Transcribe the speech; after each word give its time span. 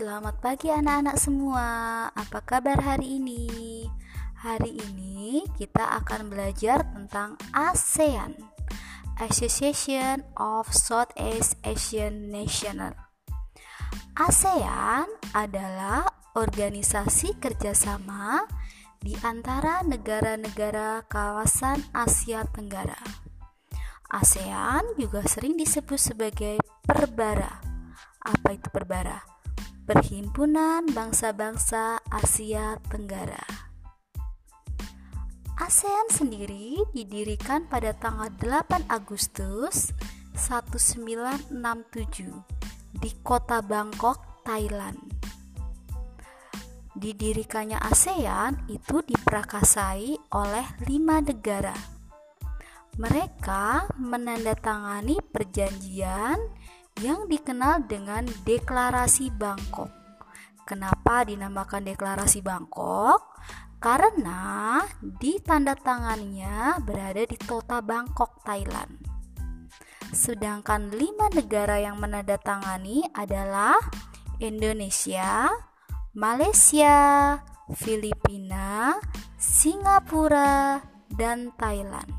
selamat 0.00 0.40
pagi 0.40 0.72
anak-anak 0.72 1.20
semua. 1.20 1.68
Apa 2.16 2.40
kabar 2.40 2.80
hari 2.80 3.20
ini? 3.20 3.84
Hari 4.40 4.72
ini 4.72 5.44
kita 5.60 6.00
akan 6.00 6.32
belajar 6.32 6.88
tentang 6.88 7.36
ASEAN, 7.52 8.32
Association 9.20 10.24
of 10.40 10.72
Southeast 10.72 11.60
Asian 11.68 12.32
Nations. 12.32 12.96
ASEAN 14.16 15.04
adalah 15.36 16.08
organisasi 16.32 17.36
kerjasama 17.36 18.48
di 19.04 19.12
antara 19.20 19.84
negara-negara 19.84 21.04
kawasan 21.12 21.76
Asia 21.92 22.48
Tenggara. 22.48 23.04
ASEAN 24.08 24.96
juga 24.96 25.20
sering 25.28 25.60
disebut 25.60 26.00
sebagai 26.00 26.56
perbara. 26.88 27.60
Apa 28.24 28.56
itu 28.56 28.72
perbara? 28.72 29.39
Perhimpunan 29.90 30.86
Bangsa-Bangsa 30.94 31.98
Asia 32.06 32.78
Tenggara. 32.94 33.42
ASEAN 35.58 36.06
sendiri 36.14 36.78
didirikan 36.94 37.66
pada 37.66 37.90
tanggal 37.98 38.30
8 38.38 38.86
Agustus 38.86 39.90
1967 40.38 41.50
di 43.02 43.10
kota 43.26 43.58
Bangkok, 43.66 44.46
Thailand. 44.46 45.02
Didirikannya 46.94 47.82
ASEAN 47.82 48.70
itu 48.70 49.02
diperakasai 49.02 50.14
oleh 50.38 50.66
lima 50.86 51.18
negara. 51.18 51.74
Mereka 52.94 53.98
menandatangani 53.98 55.18
perjanjian 55.34 56.38
yang 56.98 57.30
dikenal 57.30 57.86
dengan 57.86 58.26
Deklarasi 58.42 59.30
Bangkok. 59.30 59.94
Kenapa 60.66 61.22
dinamakan 61.22 61.86
Deklarasi 61.86 62.42
Bangkok? 62.42 63.38
Karena 63.80 64.78
ditandatangannya 65.00 66.84
berada 66.84 67.22
di 67.24 67.38
kota 67.40 67.80
Bangkok, 67.80 68.42
Thailand. 68.42 69.00
Sedangkan 70.10 70.90
lima 70.90 71.30
negara 71.30 71.78
yang 71.78 71.96
menandatangani 72.02 73.06
adalah 73.14 73.78
Indonesia, 74.42 75.48
Malaysia, 76.12 76.98
Filipina, 77.72 78.98
Singapura, 79.38 80.82
dan 81.14 81.54
Thailand. 81.54 82.10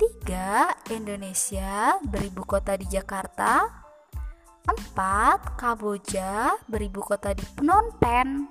3. 0.01 0.97
Indonesia 0.97 2.01
beribu 2.01 2.49
kota 2.49 2.73
di 2.73 2.89
Jakarta 2.89 3.69
4. 4.65 5.61
Kamboja 5.61 6.57
beribu 6.65 7.05
kota 7.05 7.37
di 7.37 7.45
Phnom 7.45 8.01
Penh 8.01 8.49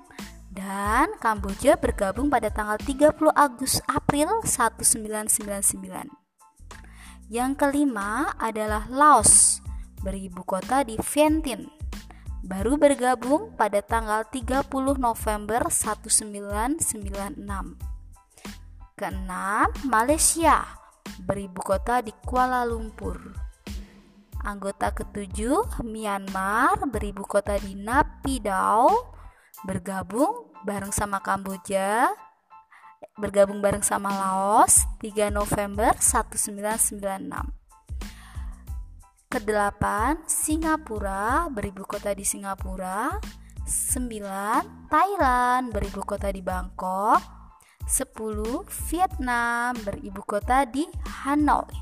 dan 0.54 1.10
Kamboja 1.18 1.74
bergabung 1.74 2.30
pada 2.30 2.54
tanggal 2.54 2.78
30 2.78 3.34
Agustus 3.34 3.82
April 3.90 4.46
1999. 4.46 6.06
Yang 7.26 7.52
kelima 7.58 8.30
adalah 8.38 8.86
Laos 8.86 9.58
beribu 10.06 10.46
kota 10.46 10.86
di 10.86 11.02
Vientiane 11.02 11.66
baru 12.46 12.78
bergabung 12.78 13.58
pada 13.58 13.82
tanggal 13.82 14.22
30 14.30 14.70
November 15.02 15.66
1996. 15.66 16.94
Keenam, 18.94 19.66
Malaysia 19.90 20.79
beribu 21.20 21.60
kota 21.60 22.00
di 22.00 22.12
Kuala 22.24 22.64
Lumpur. 22.64 23.16
Anggota 24.40 24.96
ketujuh, 24.96 25.84
Myanmar 25.84 26.80
beribu 26.88 27.28
kota 27.28 27.60
di 27.60 27.76
Naypyidaw, 27.76 28.88
bergabung 29.68 30.48
bareng 30.64 30.92
sama 30.92 31.20
Kamboja, 31.20 32.08
bergabung 33.20 33.60
bareng 33.60 33.84
sama 33.84 34.08
Laos 34.08 34.88
3 35.04 35.28
November 35.28 35.92
1996. 36.00 37.60
Kedelapan, 39.30 40.24
Singapura 40.26 41.46
beribu 41.52 41.86
kota 41.86 42.10
di 42.16 42.24
Singapura. 42.24 43.20
9. 43.62 44.90
Thailand 44.90 45.70
beribu 45.70 46.02
kota 46.02 46.26
di 46.34 46.42
Bangkok. 46.42 47.39
10. 47.90 48.70
Vietnam 48.86 49.74
beribu 49.82 50.22
kota 50.22 50.62
di 50.62 50.86
Hanoi. 51.26 51.74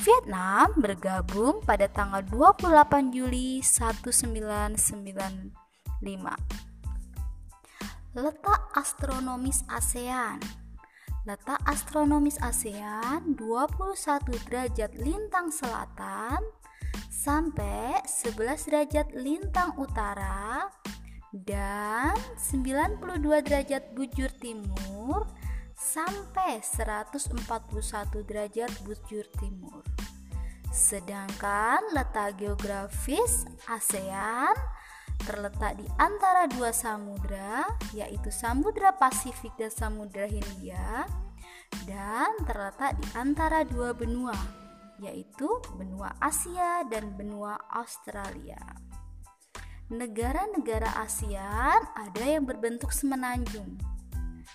Vietnam 0.00 0.72
bergabung 0.80 1.60
pada 1.60 1.84
tanggal 1.92 2.24
28 2.24 3.12
Juli 3.12 3.60
1995. 3.60 5.52
Letak 8.16 8.60
astronomis 8.76 9.64
ASEAN 9.68 10.40
Letak 11.24 11.60
astronomis 11.68 12.36
ASEAN 12.40 13.38
21 13.38 14.26
derajat 14.48 14.92
lintang 14.98 15.48
selatan 15.48 16.42
sampai 17.08 18.02
11 18.04 18.68
derajat 18.68 19.08
lintang 19.14 19.72
utara 19.78 20.66
dan 21.32 22.12
92 22.36 23.00
derajat 23.40 23.96
bujur 23.96 24.28
timur 24.36 25.24
sampai 25.72 26.60
141 26.60 27.40
derajat 28.28 28.70
bujur 28.84 29.24
timur. 29.40 29.80
Sedangkan 30.72 31.80
letak 31.92 32.36
geografis 32.40 33.48
ASEAN 33.68 34.56
terletak 35.22 35.78
di 35.78 35.86
antara 35.96 36.50
dua 36.50 36.74
samudra, 36.74 37.64
yaitu 37.94 38.28
Samudra 38.34 38.90
Pasifik 38.96 39.54
dan 39.54 39.70
Samudra 39.70 40.26
Hindia, 40.26 41.06
dan 41.86 42.34
terletak 42.42 42.98
di 42.98 43.06
antara 43.14 43.62
dua 43.62 43.94
benua, 43.94 44.34
yaitu 44.98 45.46
benua 45.78 46.10
Asia 46.18 46.82
dan 46.90 47.14
benua 47.14 47.54
Australia. 47.70 48.58
Negara-negara 49.92 51.04
ASEAN 51.04 51.84
ada 51.92 52.24
yang 52.24 52.48
berbentuk 52.48 52.96
semenanjung, 52.96 53.76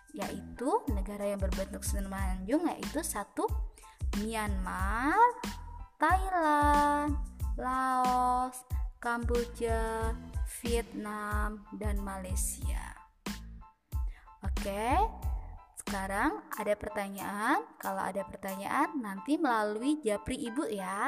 yaitu 0.10 0.82
negara 0.90 1.30
yang 1.30 1.38
berbentuk 1.38 1.86
semenanjung 1.86 2.66
yaitu 2.66 3.06
satu 3.06 3.46
Myanmar, 4.18 5.14
Thailand, 6.02 7.22
Laos, 7.54 8.66
Kamboja, 8.98 10.10
Vietnam, 10.66 11.62
dan 11.78 12.02
Malaysia. 12.02 12.98
Oke, 14.42 14.90
sekarang 15.86 16.42
ada 16.58 16.74
pertanyaan. 16.74 17.62
Kalau 17.78 18.02
ada 18.02 18.26
pertanyaan, 18.26 18.90
nanti 18.98 19.38
melalui 19.38 20.02
Japri 20.02 20.50
Ibu 20.50 20.66
ya. 20.74 21.06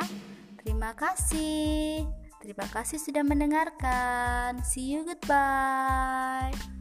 Terima 0.62 0.94
kasih. 0.94 2.19
Terima 2.40 2.66
kasih 2.72 3.04
sudah 3.04 3.24
mendengarkan. 3.28 4.64
See 4.64 4.96
you, 4.96 5.04
goodbye. 5.04 6.79